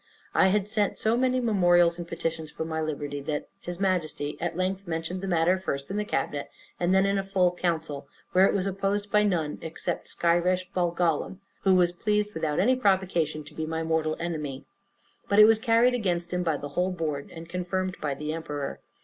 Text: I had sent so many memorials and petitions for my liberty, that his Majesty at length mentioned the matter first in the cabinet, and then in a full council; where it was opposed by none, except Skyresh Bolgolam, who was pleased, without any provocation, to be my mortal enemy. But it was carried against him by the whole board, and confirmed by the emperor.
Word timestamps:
I 0.33 0.47
had 0.47 0.67
sent 0.67 0.97
so 0.97 1.15
many 1.15 1.39
memorials 1.39 1.99
and 1.99 2.07
petitions 2.07 2.49
for 2.49 2.65
my 2.65 2.81
liberty, 2.81 3.21
that 3.21 3.49
his 3.59 3.79
Majesty 3.79 4.35
at 4.41 4.57
length 4.57 4.87
mentioned 4.87 5.21
the 5.21 5.27
matter 5.27 5.59
first 5.59 5.91
in 5.91 5.97
the 5.97 6.03
cabinet, 6.03 6.49
and 6.79 6.91
then 6.91 7.05
in 7.05 7.19
a 7.19 7.23
full 7.23 7.53
council; 7.53 8.07
where 8.31 8.47
it 8.47 8.53
was 8.55 8.65
opposed 8.65 9.11
by 9.11 9.21
none, 9.21 9.59
except 9.61 10.07
Skyresh 10.07 10.71
Bolgolam, 10.73 11.39
who 11.65 11.75
was 11.75 11.91
pleased, 11.91 12.33
without 12.33 12.59
any 12.59 12.75
provocation, 12.75 13.43
to 13.43 13.53
be 13.53 13.67
my 13.67 13.83
mortal 13.83 14.17
enemy. 14.19 14.65
But 15.29 15.37
it 15.37 15.45
was 15.45 15.59
carried 15.59 15.93
against 15.93 16.33
him 16.33 16.41
by 16.41 16.57
the 16.57 16.69
whole 16.69 16.89
board, 16.91 17.29
and 17.31 17.47
confirmed 17.47 17.95
by 18.01 18.15
the 18.15 18.33
emperor. 18.33 18.79